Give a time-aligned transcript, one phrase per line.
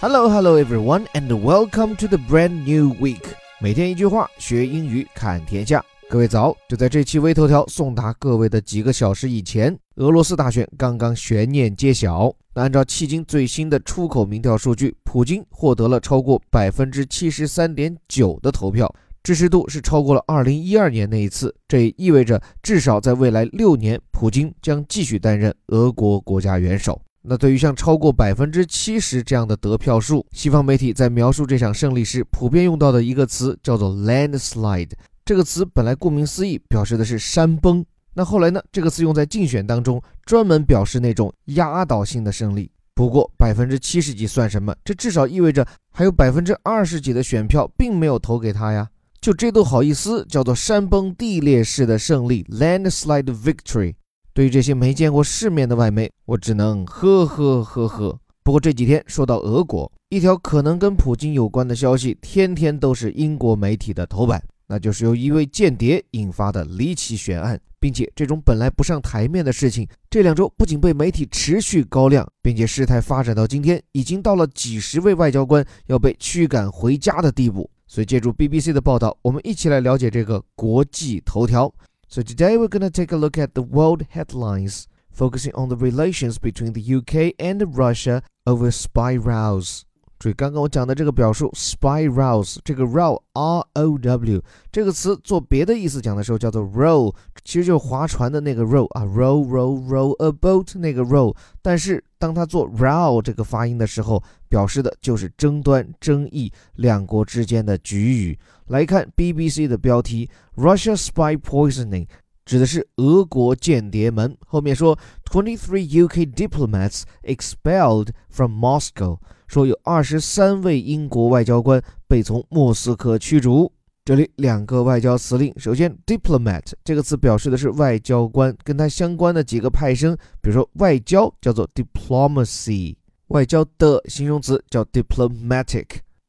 [0.00, 3.34] Hello, hello everyone, and welcome to the brand new week.
[3.60, 5.84] 每天一句话，学英语看天下。
[6.08, 6.56] 各位早！
[6.68, 12.32] 就在这期微头条送达各位的几个小时以前，俄罗斯大选刚刚悬念揭晓。
[12.54, 18.94] 那按照迄今最新的出口民调数据，普京获得了超过百分之七十三点九的投票，
[19.24, 21.52] 支持度是超过了二零一二年那一次。
[21.66, 27.02] 这也意味着，至少在未来六年，普京将继续担任俄国国家元首。
[27.28, 34.92] 那对于像超过百分之七十这样的得票数，西方媒体在描述这场胜利时，普遍用到的一个词叫做 landslide。
[35.26, 37.84] 这个词本来顾名思义，表示的是山崩。
[38.14, 38.60] 那后来呢？
[38.72, 42.70] 这个词用在竞选当中，专门表示那种压倒性的胜利。
[42.94, 44.74] 不过百分之七十几算什么？
[44.82, 48.88] 这至少意味着还有百分之二十几的选票并没有投给他呀。
[49.20, 53.94] 就这都好意思叫做山崩地裂式的胜利 （landslide victory）。
[54.38, 58.16] 对于这些没见过世面的外媒，我只能呵呵呵呵。
[58.44, 77.68] 不过这几天说到俄国，一条可能跟普京有关的消息，天天都是英国媒体的头版，那就是由一位间谍引发的离奇悬案，并且这种本来不上台面的事情，这两周不仅被媒体持续高亮，并且事态发展到今天，已经到了几十位外交官要被驱赶回家的地步。
[77.88, 81.74] 所以借助 BBC 的报道，我们一起来了解这个国际头条。
[82.10, 86.38] So today we're going to take a look at the world headlines, focusing on the relations
[86.38, 89.84] between the UK and Russia over spy rows.
[90.18, 94.42] 注意刚刚我讲的这个表述 spy rows，这个 row r o w
[94.72, 97.14] 这个词做别的意思讲的时候叫做 row，
[97.44, 101.32] 其实就是划船的那个 row 啊，row row row a boat 那个 row。
[101.62, 108.36] 但是当它做 row 这个发音的时候，表示的就是争端、争议，两国之间的局域。
[108.66, 112.08] 来看 BBC 的标题，Russia spy poisoning，
[112.44, 114.36] 指的是俄国间谍门。
[114.44, 114.98] 后面说
[115.30, 119.18] ，twenty-three UK diplomats expelled from Moscow。
[119.48, 123.72] 说有二十三位英国外交官被从莫斯科驱逐。
[124.04, 135.86] 这里两个外交辞令，首先，diplomat 这个词表示的是外交官，跟它相关的几个派生，比如说外交叫做 diplomacy，外交的形容词叫 diplomatic。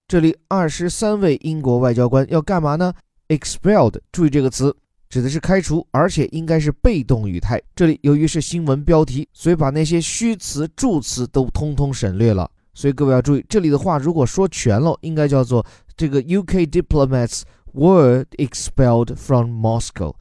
[0.10, 2.94] 这里二十三位英国外交官要干嘛呢
[3.30, 4.76] ？expelled，注意这个词
[5.08, 7.62] 指的是开除，而且应该是被动语态。
[7.74, 12.52] 这里由于是新闻标题，所以把那些虚词、助词都通通省略了。
[12.74, 15.66] 所以各位要注意，这里的话如果说全了，应该叫做
[15.98, 17.42] 这个 UK diplomats
[17.74, 20.14] were expelled from Moscow。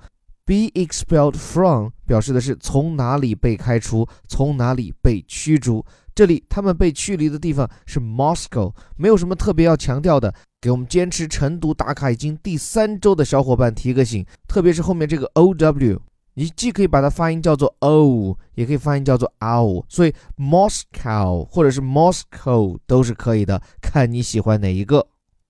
[0.45, 5.85] Be expelled from 表示的是从哪里被开除，从哪里被驱逐。
[6.15, 10.35] 这里他们被驱离的地方是 Moscow，没有什么特别要强调的。
[10.61, 15.99] 给我们坚持晨读打卡已经第三周的小伙伴提个醒，特别是后面这个 OW。
[16.39, 25.05] 你既可以把它发音叫做 o，也可以发音叫做 ow，所以 Moscow 或者是 Moscow 都是可以的，看你喜欢哪一个。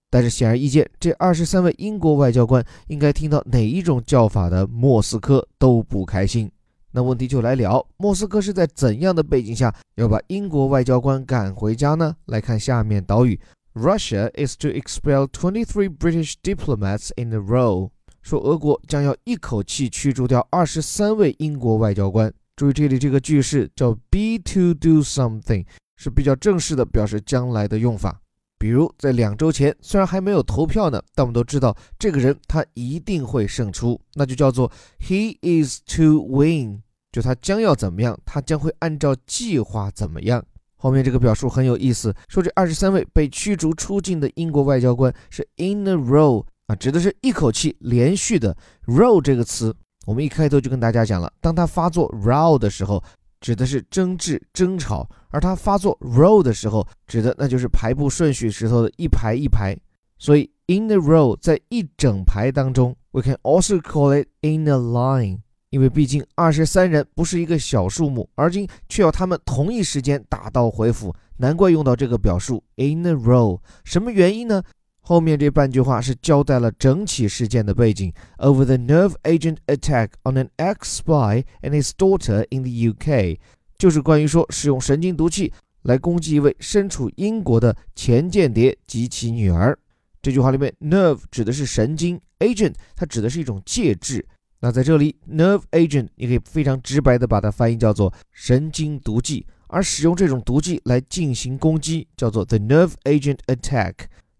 [0.09, 6.50] 但是显而易见，这二十三位英国外交官应该听到哪一种叫法的莫斯科都不开心。
[6.91, 12.16] 那问题就来了，莫斯科是在怎样的背景下要把英国外交官赶回家呢？
[12.25, 13.38] 来看下面导语
[13.75, 17.91] ：Russia is to expel twenty-three British diplomats in a row。
[18.22, 22.32] 说俄国将要一口气驱逐掉二十三位英国外交官。
[22.56, 25.64] 注意这里这个句式叫 be to do something，
[25.96, 28.20] 是比较正式的表示将来的用法。
[28.58, 34.68] 比如在两周前，虽然还没有投票呢，但我们都知道这个人他一定会胜出，那就叫做
[34.98, 40.44] he is to win，就他将要怎么样，他将会按照计划怎么样。
[40.74, 46.44] 后面这个表述很有意思，说这二十三位被驱逐出境的英国外交官是 in a row。
[46.68, 48.54] 啊，指的是一口气连续的
[48.86, 49.74] row 这个词，
[50.04, 53.02] 我们一开头就跟大家讲了，当它发作 row 的时候，
[53.40, 59.74] 指的是争执、争吵；而它发作 row 的时候，指的那就是排布顺序时候的一排一排。
[60.18, 65.38] 所以 in the row 在一整排当中，we can also call it in a line，
[65.70, 73.58] 因为毕竟二十三人不是一个小数目，而今却要他们同一时间打道回府，难怪用到这个表述 in a row。
[73.84, 74.62] 什么原因呢？
[75.08, 78.12] 后面这半句话是交代了整起事件的背景。
[78.37, 83.38] Over the nerve agent attack on an ex-spy and his daughter in the UK，
[83.78, 85.50] 就是关于说使用神经毒气
[85.84, 89.78] 来攻击一位身处英国的前间谍及其女儿。
[90.20, 94.22] 这句话里面，nerve 指的是神经，agent 它指的是一种介质。
[94.60, 103.94] 那在这里，nerve agent 你可以非常直白的把它翻译叫做神经毒剂，而使用这种毒剂来进行攻击叫做 the nerve agent attack。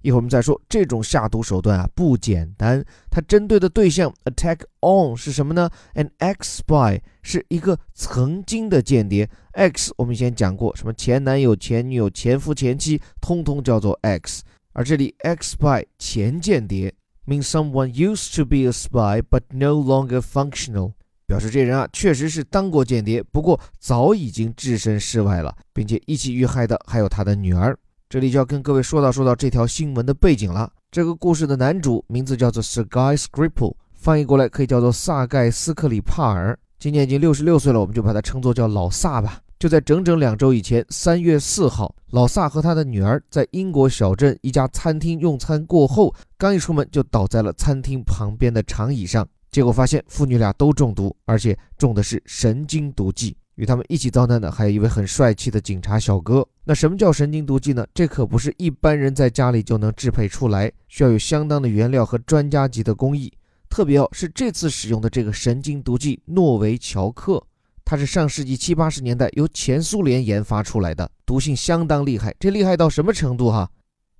[0.08, 14.43] 一会儿我们再说，这种下毒手段啊不简单，它针对的对象 attack on 是什么呢？An ex spy 是一个曾经的间谍 X 我们以前讲过，什么前男友、前女友、前夫、前妻，通通叫做 X。
[14.72, 16.94] 而这里 ex spy 前间谍
[17.26, 20.93] ，means someone used to be a spy but no longer functional，
[21.26, 27.78] 表示这人啊确实是当过间谍，不过早已经置身事外了，并且一起遇害的还有他的女儿。
[28.10, 30.72] 这里就要跟各位说到说到这条新闻的背景了。
[30.90, 36.58] 这个故事的男主名字叫做 Sergei Skripal，翻译过来可以叫做萨盖斯克里帕尔。
[36.78, 39.38] 今年已经六十六岁了，我们就把他称作叫老萨吧。
[39.58, 49.28] 就在整整两周以前，三月四号，老萨和他的女儿在英国小镇一家餐厅用餐过后，刚一出门就倒在了餐厅旁边的长椅上。
[49.50, 53.37] 结果发现父女俩都中毒，而且中的是神经毒剂。
[53.58, 56.46] 与他们一起遭难的还有一位很帅气的警察小哥。
[56.64, 57.84] 那什么叫神经毒剂呢？
[57.93, 63.32] 这可不是一般人在家里就能制配出来，需要有相当的原料和专家级的工艺。
[63.69, 67.44] 特别哦，是这次使用的这个神经毒剂诺维乔克，
[67.84, 72.32] 它是上世纪七八十年代由前苏联研发出来的，毒性相当厉害。
[72.38, 73.69] 这厉害到什么程度哈？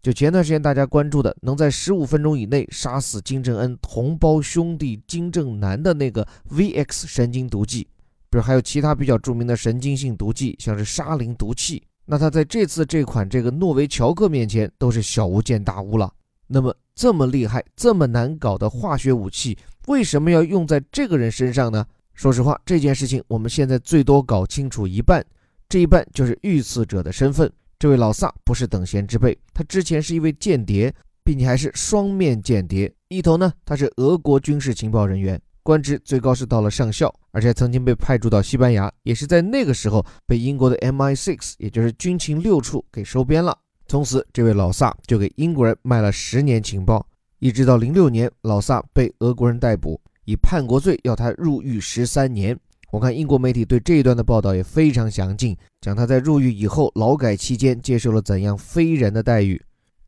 [0.03, 7.87] 就前段时间大家关注的，能在十五分钟以内杀死金正恩同胞兄弟金正男的那个 VX 神经毒剂。
[8.31, 16.13] 比如还有其他比较著名的神经性毒剂，像是沙林毒气，那它在这次这款这个诺维乔克面前都是小巫见大巫了。
[16.47, 21.87] 那么这么厉害、这么难搞的化学武器，为什么要用在这个人身上呢？
[22.15, 25.25] 说实话，这件事情我们现在最多搞清楚一半，
[25.69, 27.51] 这一半就是遇刺者的身份。
[27.79, 30.93] 这位老萨不是等闲之辈，他之前是一位间谍，
[31.23, 32.93] 并且还是双面间谍。
[33.09, 35.41] 一头呢，他是俄国军事情报人员。
[35.69, 43.55] 官职最高是到了上校，而且曾经被派驻到西班牙，也是在那个时候被英国的 MI6，也就是军情六处给收编了。
[43.87, 47.07] 从此，这位老萨就给英国人卖了十年情报，
[47.39, 52.59] 一直到零六年，老萨被俄国人逮捕，以叛国罪要他入狱十三年。
[52.91, 59.61] 我看英国媒体对这一段的报道也非常详尽，讲他在入狱以后劳改期间接受了怎样非人的待遇。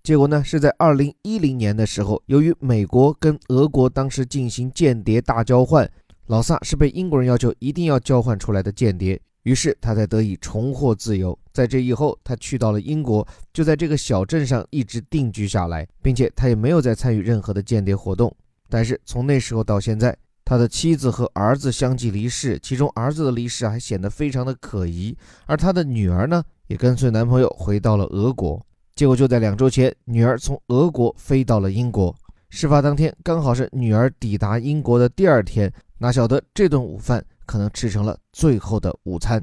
[0.03, 5.89] 结果呢，是在二零一零年的时候，由于美国跟俄国当时进行间谍大交换，
[6.27, 11.39] 老萨是被英国人要求一定要交换出来的间谍，于是他才得以重获自由。
[11.53, 18.35] 在这以后，他去到了英国，就在这个小镇上一直定居下来，并且他也没有再参与任何的间谍活动。
[18.71, 20.17] 但是从那时候到现在，
[20.47, 25.15] 他的妻子和儿子相继离世，其中儿子的离世还显得非常的可疑，
[25.45, 28.59] 而他的女儿呢，也跟随男朋友回到了俄国。
[29.01, 32.15] 结果就在两周前，女儿从俄国飞到了英国。
[32.51, 39.43] 事发当天刚好是女儿抵达英国的第二天，哪晓得这顿午饭可能吃成了最后的午餐。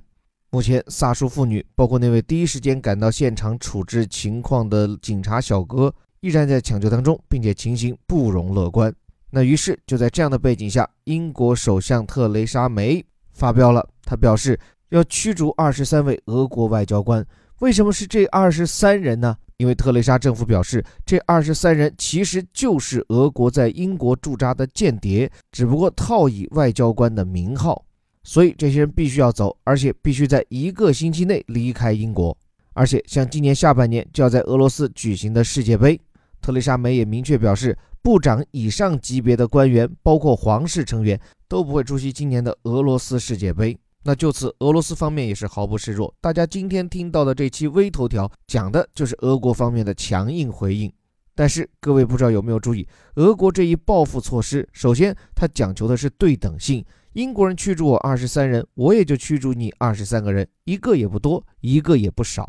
[0.51, 8.93] 目前，萨叔父女，包括那位第一时间赶到现场处置情况的警察小哥，依然在抢救当中，并且情形不容乐观。
[9.31, 14.59] 那于是就在这样的背景下，英国首相特蕾莎梅发飙了，她表示
[14.89, 17.25] 要驱逐二十三位俄国外交官。
[17.59, 19.35] 为什么是这二十三人呢？
[19.57, 27.83] 因为特蕾莎政府表示，这二十三人其实就是俄国在英国驻扎的间谍，只不过套以外交官的名号，
[28.23, 32.37] 所以这些人必须要走，而且必须在一个星期内离开英国。
[32.73, 35.99] 而且，像今年下半年就要在俄罗斯举行的世界杯，
[36.39, 43.75] 特蕾莎梅也明确表示，部长以上级别的官员，包括皇室成员，都不会出席今年的俄罗斯世界杯。
[44.03, 46.13] 那就此，俄罗斯方面也是毫不示弱。
[46.21, 50.91] 大家今天听到的这期微头条，讲的就是俄国方面的强硬回应。
[51.35, 56.83] 但是各位不知道有没有注意，俄国这一报复措施，首先它讲求的是对等性。
[57.13, 62.45] 英国人驱逐我二十三人，我也就驱逐你二十三个人，一个也不多，一个也不少。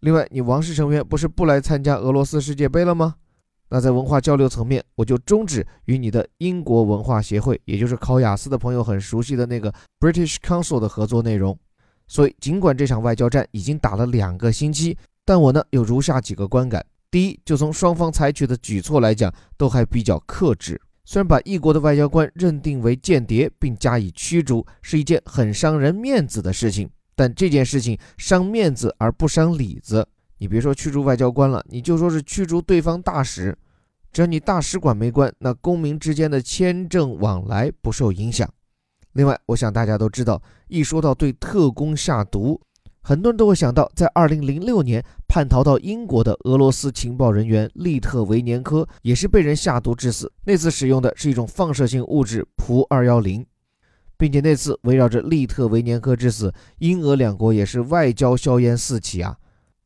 [0.00, 3.16] 另外，你王室成员不是不来参加俄罗斯世界杯了吗？
[3.70, 11.56] 那在文化交流层面，我就终止与你的英国文化协会，也就是考雅思的朋友很熟悉的那个 British Council 的合作内容。
[12.08, 20.80] 所以，尽管这场外交战已经打了两个星期，但我呢有如下几个观感：第一，就从双方采取的举措来讲，都还比较克制。
[21.04, 30.06] 虽然把异国的外交官认定为间谍并加以驱逐是一件很伤人面子的事情，但这件事情伤面子而不伤里子。
[30.40, 33.54] 你别说驱逐外交官了，你就说是驱逐对方大使，
[34.10, 38.48] 只要你大使馆没关，那公民之间的签证往来不受影响。
[39.12, 42.58] 另外，我想大家都知道，一说到对特工下毒，
[43.02, 50.32] 很多人都会想到，在2006年叛逃到英国的俄罗斯情报人员利特维年科也是被人下毒致死。
[50.44, 53.44] 那次使用的是一种放射性物质钄二幺零，
[54.16, 59.36] 并且那次围绕着利特维年科之死，英俄两国也是外交硝烟四起啊。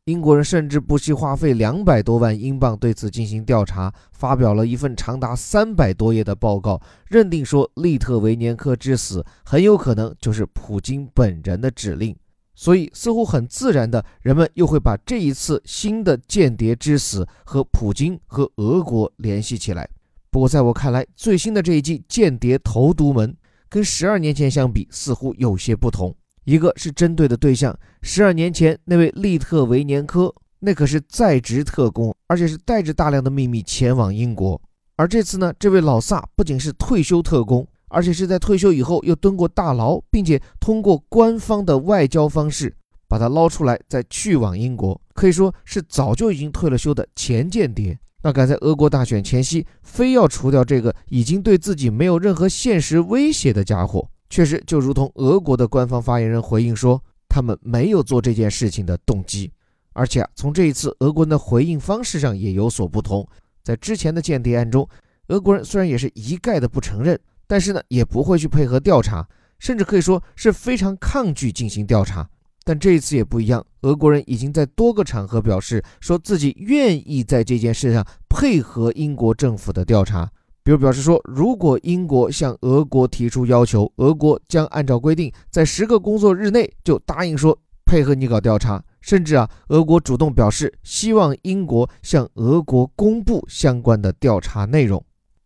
[0.07, 12.15] 英国人甚至不惜花费两百多万英镑对此进行调查，发表了一份长达三百多页的报告，认定说利特维年科之死很有可能就是普京本人的指令。
[12.55, 19.89] 所以，似乎很自然的，人们又会把这一次新的间谍之死和普京和俄国联系起来。
[20.31, 23.35] 不过，在我看来，最新的这一季间谍投毒门
[23.71, 26.15] 跟十二年前相比，似乎有些不同。
[26.45, 34.61] 一个是针对的对象，十二年前那位利特维年科，那可是在职特工，而且是带着大量的秘密前往英国。
[34.97, 42.75] 而这次呢，这位老萨不仅是退休特工，而且是在退休以后又蹲过大牢，并且通过官方的外交方式
[43.09, 47.99] 把他捞出来，再去往英国，可以说是早就已经退了休的前间谍。
[48.23, 54.09] 那敢在俄国大选前夕非要除掉这个已经对自己没有任何现实威胁的家伙？
[54.31, 59.53] 确实，就如同俄国的官方发言人回应说，他们没有做这件事情的动机。
[59.93, 63.27] 而且啊，从这一次俄国人的回应方式上也有所不同。
[63.63, 64.89] 在之前的间谍案中，
[65.29, 69.27] 俄国人虽然也是一概的不承认，但是呢，也不会去配合调查，
[69.61, 72.29] 甚至可以说是非常抗拒进行调查。
[72.65, 80.29] 但这一次也不一样，俄国人已经在多个场合表示，说自己愿意在这件事上配合英国政府的调查。
[80.65, 95.05] 比如表示说，如果英国向俄国提出要求，俄国将按照规定在十个工作日内就答应说配合你搞调查，甚至啊，俄国主动表示希望英国向俄国公布相关的调查内容。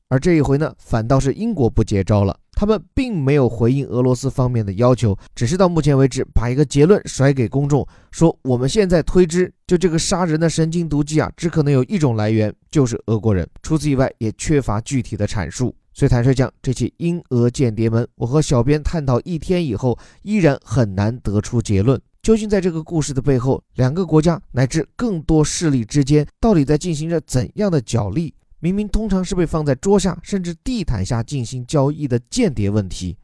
[0.08, 2.38] 而这一回呢，反倒是英国不接招了。
[2.58, 13.48] 他们并没有回应俄罗斯方面的要求，只是到目前为止把一个结论甩给公众，说我们现在推知，就这个杀人的神经毒剂啊，只可能有一种来源，就是俄国人。
[13.62, 15.72] 除此以外，也缺乏具体的阐述。
[15.94, 22.00] 所以坦率讲，这起英俄间谍门，我和小编探讨一天以后，依然很难得出结论。
[22.22, 28.34] 究竟在这个故事的背后，两个国家乃至更多势力之间，到底在进行着怎样的角力？
[28.60, 33.16] 明明通常是被放在桌下甚至地毯下进行交易的间谍问题，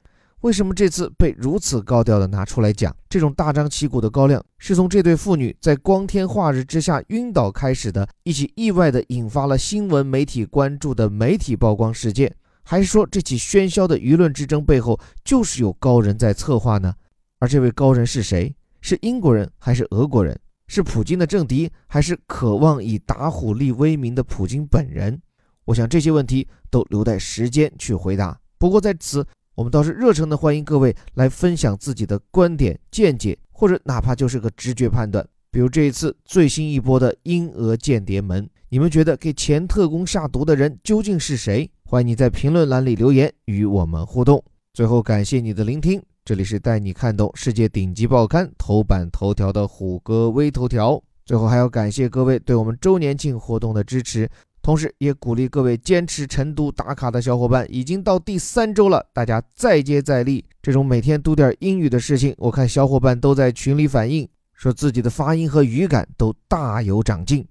[0.43, 2.95] 为什么这次被如此高调的拿出来讲？
[3.09, 16.95] 这种大张旗鼓的高亮，是从这对父女在光天化日之下晕倒开始的一起意外的引发了新闻媒体关注的媒体曝光事件，还是说这起喧嚣的舆论之争背后就是有高人在策划呢？
[17.41, 18.55] 而这位高人是谁？
[18.81, 20.39] 是英国人还是俄国人？
[20.67, 25.21] 是普京的政敌，还是渴望以打虎立威名的普京本人？
[25.65, 28.39] 我想这些问题都留待时间去回答。
[28.59, 35.27] 不过在此，我们倒是热诚的欢迎各位来分享自己的观点、见解，或者哪怕就是个直觉判断。
[35.51, 41.71] 比如这一次最新一波的英俄间谍门，你们觉得给前特工下毒的人究竟是谁？
[41.85, 44.43] 欢迎你在评论栏里留言与我们互动。
[44.73, 46.03] 最后，感谢你的聆听。
[46.25, 51.01] 这里是带你看懂世界顶级报刊头版头条的虎哥微头条。
[51.25, 54.29] 最后还要感谢各位对我们周年庆活动的支持，
[54.65, 60.43] 同时也鼓励各位坚持晨读打卡的小伙伴，已经到第三周了，大家再接再厉。
[60.63, 67.47] 这种每天读点英语的事情，我看小伙伴都在群里反映，说自己的发音和语感都大有长进。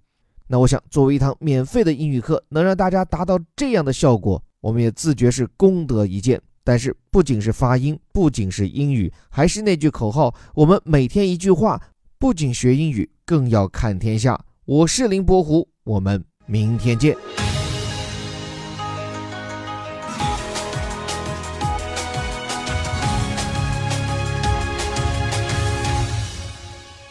[0.47, 6.41] 那我想，作为一堂免费的英语课，能让大家达到这样的效果，我们也自觉是功德一件。
[6.63, 11.79] 但是不仅是发音，不仅是英语，还是那句口号：我们每天一句话，
[12.17, 14.43] 不仅学英语，更要看天下。
[14.65, 17.16] 我是林伯虎，我们明天见。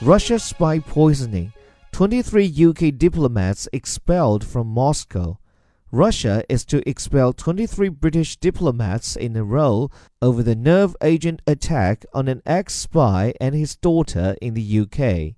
[0.01, 1.51] Russia spy poisoning:
[1.91, 5.37] twenty-three UK diplomats expelled from Moscow.
[5.91, 9.89] Russia is to expel 23 British diplomats in a row
[10.21, 15.35] over the nerve agent attack on an ex spy and his daughter in the UK.